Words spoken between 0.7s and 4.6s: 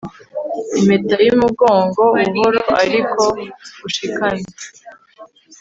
impeta yumugongo buhoro ariko ushikamye